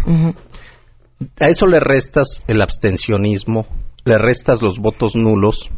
[1.40, 3.66] A eso le restas el abstencionismo,
[4.04, 5.70] le restas los votos nulos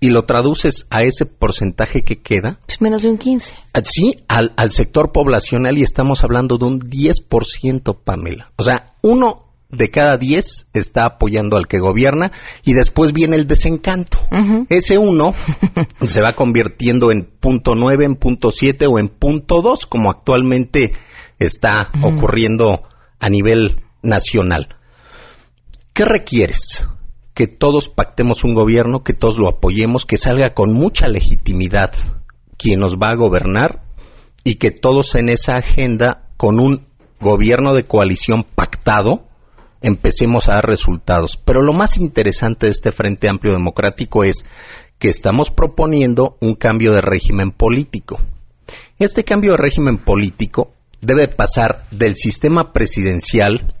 [0.00, 2.58] y lo traduces a ese porcentaje que queda.
[2.68, 3.52] Es menos de un 15.
[3.84, 8.52] Sí, al, al sector poblacional y estamos hablando de un 10%, Pamela.
[8.56, 12.32] O sea, uno de cada diez está apoyando al que gobierna
[12.64, 14.18] y después viene el desencanto.
[14.68, 15.34] Ese uno
[16.06, 20.92] se va convirtiendo en punto nueve, en punto siete o en punto dos, como actualmente
[21.38, 22.82] está ocurriendo
[23.20, 24.76] a nivel nacional.
[25.92, 26.86] ¿Qué requieres?
[27.34, 31.92] Que todos pactemos un gobierno, que todos lo apoyemos, que salga con mucha legitimidad
[32.56, 33.82] quien nos va a gobernar
[34.44, 36.86] y que todos en esa agenda, con un
[37.20, 39.27] gobierno de coalición pactado,
[39.82, 41.36] empecemos a dar resultados.
[41.44, 44.44] Pero lo más interesante de este Frente Amplio Democrático es
[44.98, 48.20] que estamos proponiendo un cambio de régimen político.
[48.98, 53.74] Este cambio de régimen político debe pasar del sistema presidencial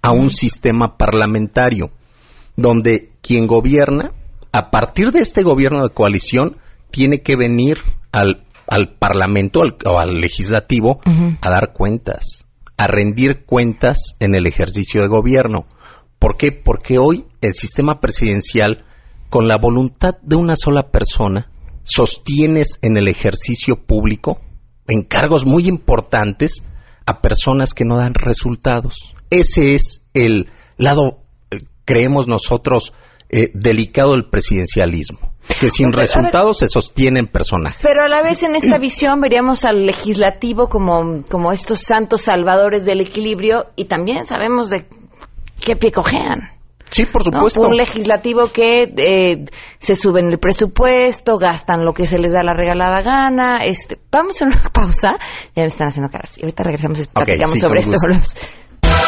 [0.00, 1.90] a un sistema parlamentario,
[2.56, 4.12] donde quien gobierna,
[4.52, 6.56] a partir de este gobierno de coalición,
[6.90, 7.78] tiene que venir
[8.12, 8.42] al,
[8.98, 11.00] Parlamento o al legislativo
[11.40, 12.45] a dar cuentas
[12.76, 15.66] a rendir cuentas en el ejercicio de gobierno.
[16.18, 16.52] ¿Por qué?
[16.52, 18.84] Porque hoy el sistema presidencial,
[19.30, 21.50] con la voluntad de una sola persona,
[21.82, 24.40] sostienes en el ejercicio público
[24.88, 26.62] encargos muy importantes
[27.06, 29.14] a personas que no dan resultados.
[29.30, 32.92] Ese es el lado, eh, creemos nosotros,
[33.28, 37.80] eh, delicado del presidencialismo que sin resultados se sostienen personajes.
[37.82, 42.84] Pero a la vez en esta visión veríamos al legislativo como, como estos santos salvadores
[42.84, 44.86] del equilibrio y también sabemos de
[45.64, 46.56] qué pie cojean.
[46.90, 47.62] Sí, por supuesto.
[47.62, 49.44] Un legislativo que eh,
[49.78, 53.64] se sube en el presupuesto, gastan lo que se les da la regalada gana.
[53.64, 55.16] Este, vamos a una pausa.
[55.54, 56.38] Ya me están haciendo caras.
[56.38, 57.92] Y ahorita regresamos y platicamos sobre esto.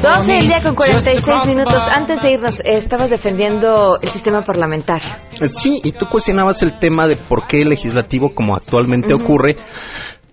[0.00, 1.82] 12 el día con 46 minutos.
[1.88, 5.08] Antes de irnos, estabas defendiendo el sistema parlamentario.
[5.48, 9.56] Sí, y tú cuestionabas el tema de por qué el legislativo, como actualmente ocurre,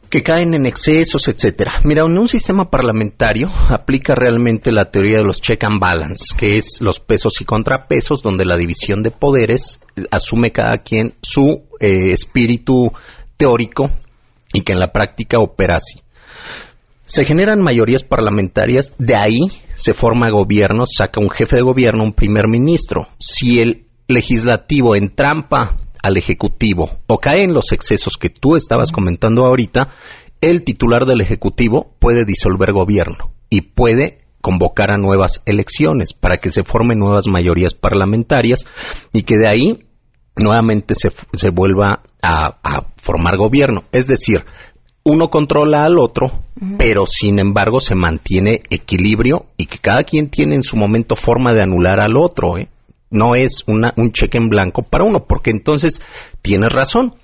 [0.10, 1.80] que caen en excesos, etcétera.
[1.84, 6.56] Mira, en un sistema parlamentario aplica realmente la teoría de los check and balance, que
[6.56, 12.12] es los pesos y contrapesos, donde la división de poderes asume cada quien su eh,
[12.12, 12.94] espíritu
[13.36, 13.90] teórico
[14.54, 16.00] y que en la práctica opera así.
[17.08, 19.40] Se generan mayorías parlamentarias, de ahí
[19.76, 23.08] se forma gobierno, saca un jefe de gobierno, un primer ministro.
[23.18, 29.46] Si el legislativo entrampa al Ejecutivo o cae en los excesos que tú estabas comentando
[29.46, 29.94] ahorita,
[30.42, 36.52] el titular del Ejecutivo puede disolver gobierno y puede convocar a nuevas elecciones para que
[36.52, 38.66] se formen nuevas mayorías parlamentarias
[39.14, 39.88] y que de ahí
[40.36, 43.84] nuevamente se, se vuelva a, a, formar gobierno.
[43.92, 44.44] Es decir,
[45.08, 46.44] uno controla al otro,
[46.78, 51.54] pero sin embargo se mantiene equilibrio y que cada quien tiene en su momento forma
[51.54, 52.58] de anular al otro.
[52.58, 52.68] ¿eh?
[53.10, 56.02] No es una, un cheque en blanco para uno, porque entonces
[56.42, 57.16] tienes razón.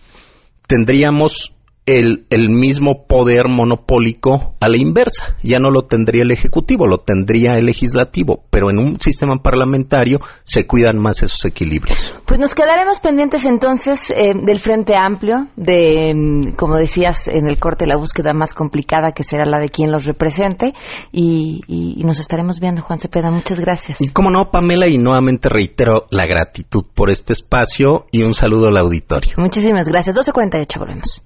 [0.66, 1.54] Tendríamos
[1.86, 5.36] el, el, mismo poder monopólico a la inversa.
[5.44, 10.20] Ya no lo tendría el Ejecutivo, lo tendría el Legislativo, pero en un sistema parlamentario
[10.44, 12.16] se cuidan más esos equilibrios.
[12.26, 17.60] Pues nos quedaremos pendientes entonces eh, del Frente Amplio, de, mm, como decías en el
[17.60, 20.74] corte, la búsqueda más complicada que será la de quien los represente
[21.12, 23.30] y, y, y nos estaremos viendo, Juan Cepeda.
[23.30, 24.00] Muchas gracias.
[24.00, 28.68] Y como no, Pamela, y nuevamente reitero la gratitud por este espacio y un saludo
[28.68, 29.34] al auditorio.
[29.38, 30.16] Muchísimas gracias.
[30.16, 31.22] 12.48, volvemos.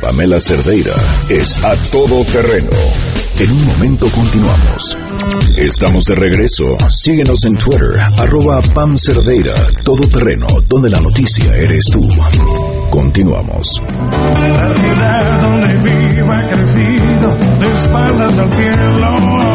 [0.00, 0.94] Pamela Cerdeira
[1.28, 2.70] es a todoterreno.
[3.38, 4.96] En un momento continuamos.
[5.56, 6.64] Estamos de regreso.
[6.90, 12.06] Síguenos en Twitter, arroba Pam Cerdeira, todoterreno, donde la noticia eres tú.
[12.90, 13.80] Continuamos.
[13.80, 19.53] La ciudad donde viva crecido, de espaldas al cielo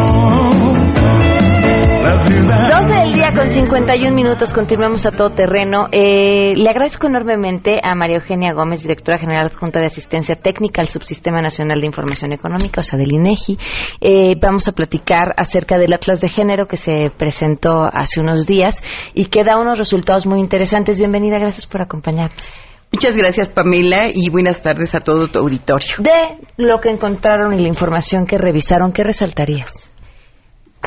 [2.20, 5.86] 12 del día con 51 minutos, continuamos a todo terreno.
[5.90, 10.86] Eh, le agradezco enormemente a María Eugenia Gómez, directora general adjunta de Asistencia Técnica al
[10.86, 13.58] Subsistema Nacional de Información Económica, o sea, del INEGI.
[14.02, 18.84] Eh, vamos a platicar acerca del Atlas de Género que se presentó hace unos días
[19.14, 20.98] y que da unos resultados muy interesantes.
[20.98, 22.42] Bienvenida, gracias por acompañarnos.
[22.92, 25.96] Muchas gracias, Pamela, y buenas tardes a todo tu auditorio.
[25.98, 29.89] De lo que encontraron y la información que revisaron, ¿qué resaltarías?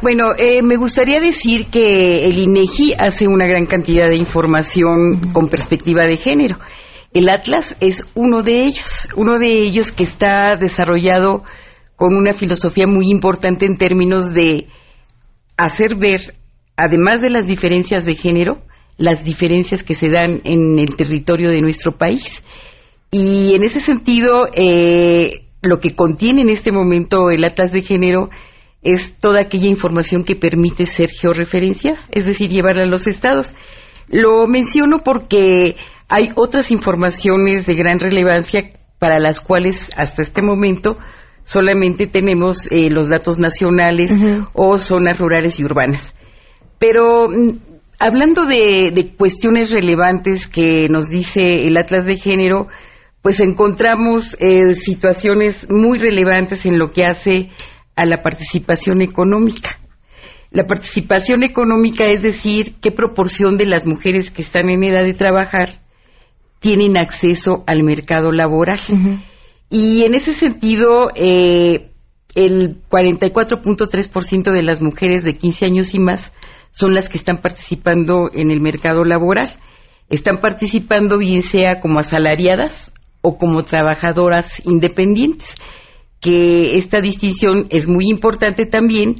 [0.03, 5.47] Bueno, eh, me gustaría decir que el INEGI hace una gran cantidad de información con
[5.47, 6.57] perspectiva de género.
[7.13, 11.45] El Atlas es uno de ellos, uno de ellos que está desarrollado
[11.95, 14.67] con una filosofía muy importante en términos de
[15.55, 16.35] hacer ver,
[16.75, 18.61] además de las diferencias de género,
[18.97, 22.43] las diferencias que se dan en el territorio de nuestro país.
[23.09, 28.29] Y en ese sentido, eh, lo que contiene en este momento el Atlas de Género
[28.83, 33.55] es toda aquella información que permite ser georreferencia, es decir, llevarla a los estados.
[34.07, 35.75] Lo menciono porque
[36.09, 40.97] hay otras informaciones de gran relevancia para las cuales hasta este momento
[41.43, 44.13] solamente tenemos eh, los datos nacionales
[44.53, 46.13] o zonas rurales y urbanas.
[46.79, 47.57] Pero mm,
[47.99, 52.67] hablando de, cuestiones relevantes que nos dice el Atlas de Género,
[53.21, 57.49] pues encontramos eh, situaciones muy relevantes en lo que hace
[57.95, 59.79] a la participación económica.
[60.51, 65.13] La participación económica es decir, qué proporción de las mujeres que están en edad de
[65.13, 65.81] trabajar
[66.59, 68.79] tienen acceso al mercado laboral.
[69.69, 71.89] Y en ese sentido, eh,
[72.35, 76.31] el 44.3% de las mujeres de 15 años y más
[76.71, 79.59] son las que están participando en el mercado laboral.
[80.09, 82.91] Están participando bien sea como asalariadas
[83.21, 85.55] o como trabajadoras independientes
[86.23, 89.17] que esta distinción es muy importante también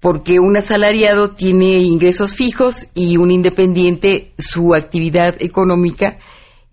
[0.00, 6.18] porque un asalariado tiene ingresos fijos y un independiente su actividad económica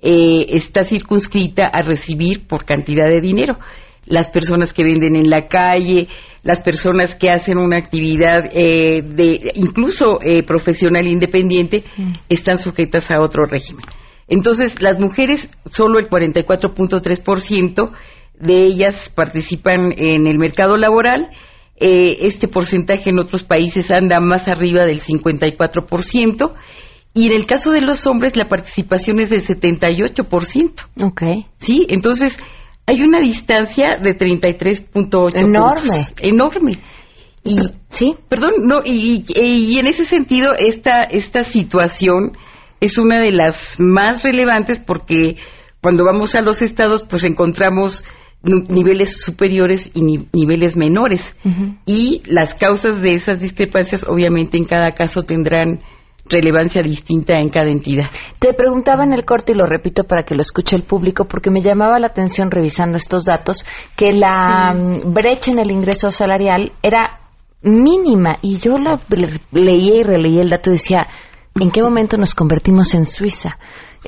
[0.01, 3.59] eh, está circunscrita a recibir por cantidad de dinero.
[4.07, 6.07] las personas que venden en la calle,
[6.41, 12.13] las personas que hacen una actividad eh, de incluso eh, profesional independiente mm.
[12.29, 13.83] están sujetas a otro régimen.
[14.29, 17.91] Entonces, las mujeres, solo el 44.3%
[18.39, 21.29] de ellas participan en el mercado laboral.
[21.75, 26.53] Eh, este porcentaje en otros países anda más arriba del 54%.
[27.13, 30.71] Y en el caso de los hombres, la participación es del 78%.
[31.01, 31.23] Ok.
[31.59, 32.37] Sí, entonces
[32.87, 36.79] hay una distancia de 33.8 enorme enorme
[37.43, 37.59] y
[37.91, 42.37] sí perdón no y, y, en ese sentido esta esta situación
[42.79, 45.35] es una de las más relevantes porque
[45.81, 48.05] cuando vamos a los estados pues encontramos
[48.43, 51.33] niveles superiores y niveles menores
[51.85, 55.79] y las causas de esas discrepancias obviamente en cada caso tendrán
[56.29, 58.09] relevancia distinta en cada entidad.
[58.39, 61.49] Te preguntaba en el corte y lo repito para que lo escuche el público porque
[61.49, 63.65] me llamaba la atención revisando estos datos
[63.95, 67.21] que la mm, brecha en el ingreso salarial era
[67.61, 68.99] mínima y yo la
[69.51, 71.07] leía y releía el dato y decía,
[71.59, 73.57] ¿en qué momento nos convertimos en Suiza?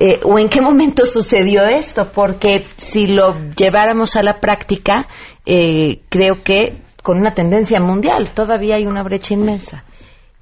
[0.02, 2.10] Eh, ¿O en qué momento sucedió esto?
[2.10, 5.06] Porque si lo lleváramos a la práctica,
[5.44, 9.84] eh, creo que con una tendencia mundial todavía hay una brecha inmensa.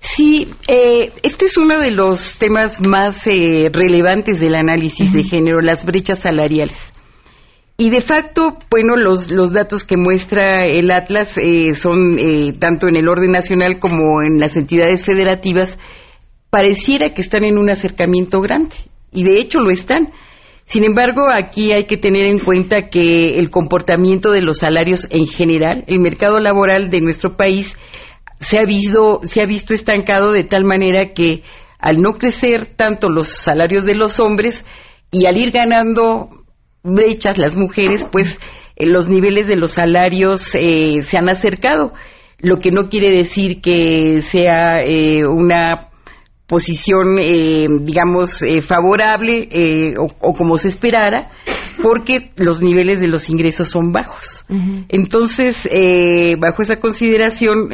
[0.01, 5.61] Sí, eh, este es uno de los temas más eh, relevantes del análisis de género,
[5.61, 6.93] las brechas salariales.
[7.77, 12.17] Y de facto, bueno, los, los datos que muestra el Atlas eh, son,
[12.59, 15.79] tanto en el orden nacional como en las entidades federativas,
[16.51, 18.77] pareciera que están en un acercamiento grande.
[19.13, 20.13] Y de hecho lo están.
[20.65, 25.27] Sin embargo, aquí hay que tener en cuenta que el comportamiento de los salarios en
[25.27, 27.75] general, el mercado laboral de nuestro país,
[28.41, 31.43] se ha visto, se ha visto estancado de tal manera que
[31.79, 34.65] al no crecer tanto los salarios de los hombres
[35.11, 36.29] y al ir ganando
[36.83, 38.39] brechas las mujeres, pues
[38.77, 41.93] eh, los niveles de los salarios eh, se han acercado,
[42.39, 45.88] lo que no quiere decir que sea eh, una
[46.49, 51.31] posición, eh, digamos, eh, favorable eh, o, como se esperara,
[51.83, 54.47] porque los niveles de los ingresos son bajos.
[54.89, 55.69] Entonces,
[56.41, 57.69] bajo esa consideración,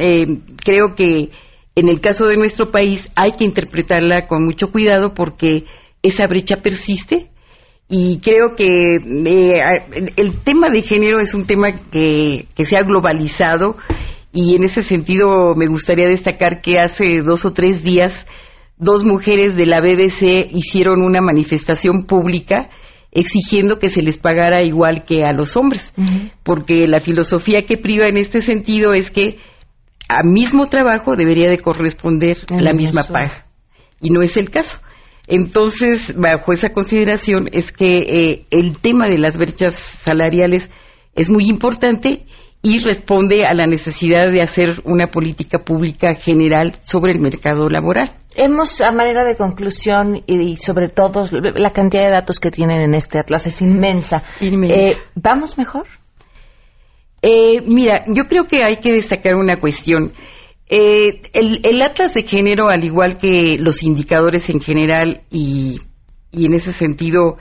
[0.63, 1.31] creo que
[1.75, 5.63] en el caso de nuestro país hay que interpretarla con mucho cuidado porque
[6.03, 7.31] esa brecha persiste
[7.89, 13.77] y creo que el tema de género es un tema que, que se ha globalizado
[14.31, 18.27] y en ese sentido me gustaría destacar que hace dos o tres días
[18.77, 22.69] dos mujeres de la BBC hicieron una manifestación pública
[23.11, 25.93] exigiendo que se les pagara igual que a los hombres,
[26.43, 29.37] porque la filosofía que priva en este sentido es que
[30.09, 33.47] a mismo trabajo debería de corresponder la misma paga,
[34.01, 34.79] y no es el caso.
[35.27, 40.69] Entonces, bajo esa consideración es que eh, el tema de las brechas salariales
[41.15, 42.25] es muy importante
[42.61, 48.13] y responde a la necesidad de hacer una política pública general sobre el mercado laboral.
[48.35, 52.93] Hemos, a manera de conclusión, y, sobre todo la cantidad de datos que tienen en
[52.93, 54.23] este atlas es inmensa.
[54.41, 55.85] Eh, ¿Vamos mejor?
[57.21, 60.11] Eh, mira, yo creo que hay que destacar una cuestión.
[60.67, 65.79] Eh, el, el, atlas de género, al igual que los indicadores en general, y,
[66.31, 67.37] y en ese sentido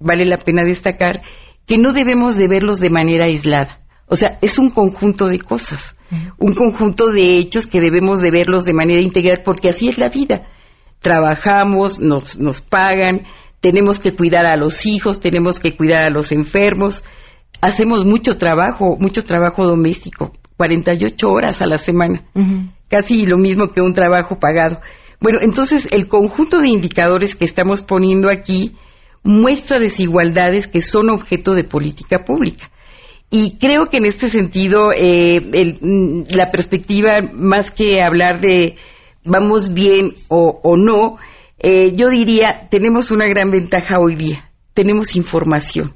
[0.00, 1.22] vale la pena destacar,
[1.66, 3.78] que no debemos de verlos de manera aislada
[4.08, 5.94] o sea, es un conjunto de cosas,
[6.38, 10.08] un conjunto de hechos que debemos de verlos de manera integral porque así es la
[10.08, 10.48] vida.
[11.00, 13.26] Trabajamos, nos, nos pagan,
[13.60, 17.04] tenemos que cuidar a los hijos, tenemos que cuidar a los enfermos,
[17.60, 22.24] hacemos mucho trabajo, mucho trabajo doméstico, 48 horas a la semana,
[22.88, 24.80] casi lo mismo que un trabajo pagado.
[25.20, 28.76] Bueno, entonces el conjunto de indicadores que estamos poniendo aquí
[29.22, 32.70] muestra desigualdades que son objeto de política pública.
[33.30, 35.40] Y creo que en este sentido, eh,
[35.80, 38.76] mm, la perspectiva, más que hablar de
[39.24, 41.18] vamos bien o, no,
[41.58, 44.50] eh, yo diría, tenemos una gran ventaja hoy día.
[44.72, 45.94] Tenemos información.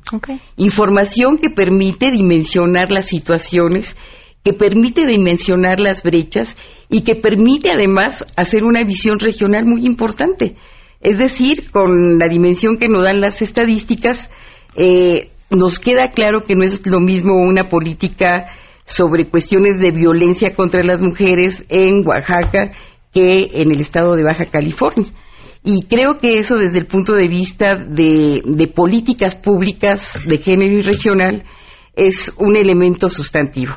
[0.57, 3.97] Información que permite dimensionar las situaciones,
[4.45, 6.57] que permite dimensionar las brechas
[6.91, 10.57] y que permite además hacer una visión regional muy importante.
[11.01, 14.30] Es decir, con la dimensión que nos dan las estadísticas,
[14.74, 18.46] eh, nos queda claro que no es lo mismo una política
[18.84, 22.72] sobre cuestiones de violencia contra las mujeres en Oaxaca
[23.12, 25.12] que en el estado de Baja California.
[25.64, 30.82] Y creo que eso desde el punto de vista de, políticas públicas de género y
[30.82, 31.44] regional
[31.94, 33.74] es un elemento sustantivo.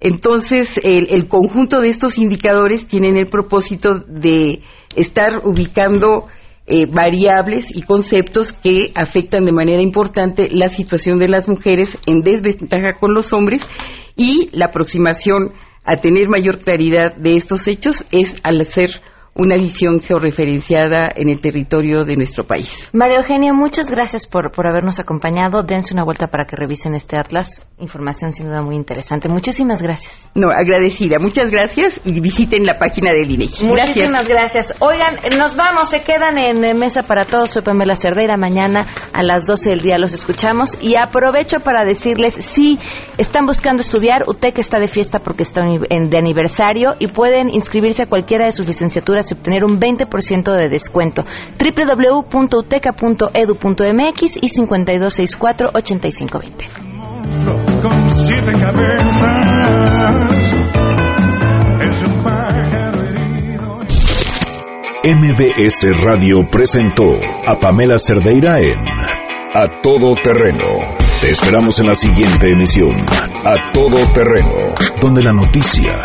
[0.00, 4.62] Entonces, el, el, conjunto de estos indicadores tienen el propósito de
[4.94, 6.26] estar ubicando
[6.68, 12.20] eh, variables y conceptos que afectan de manera importante la situación de las mujeres en
[12.20, 13.66] desventaja con los hombres
[14.16, 15.52] y la aproximación
[15.84, 19.00] a tener mayor claridad de estos hechos es al hacer
[19.38, 22.90] una visión georreferenciada en el territorio de nuestro país.
[22.92, 25.62] María Eugenia, muchas gracias por, por habernos acompañado.
[25.62, 27.62] Dense una vuelta para que revisen este atlas.
[27.78, 29.28] Información sin duda muy interesante.
[29.28, 30.28] Muchísimas gracias.
[30.34, 31.18] No, agradecida.
[31.20, 33.66] Muchas gracias y visiten la página del INEGI.
[33.66, 33.96] Gracias.
[33.96, 34.74] Muchísimas gracias.
[34.80, 37.52] Oigan, nos vamos, se quedan en Mesa para Todos.
[37.52, 38.36] Soy Pamela Cerdeira.
[38.36, 40.76] Mañana a las 12 del día los escuchamos.
[40.80, 42.80] Y aprovecho para decirles, si
[43.18, 48.06] están buscando estudiar, UTEC está de fiesta porque está de aniversario y pueden inscribirse a
[48.06, 51.24] cualquiera de sus licenciaturas y obtener un 20% de descuento.
[51.58, 56.66] www.uteca.edu.mx y 5264-8520.
[57.82, 59.44] Con siete cabezas
[61.80, 62.22] es un
[65.04, 67.04] MBS Radio presentó
[67.46, 68.78] a Pamela Cerdeira en
[69.54, 70.96] A Todo Terreno.
[71.20, 72.90] Te esperamos en la siguiente emisión,
[73.44, 76.04] A Todo Terreno, donde la noticia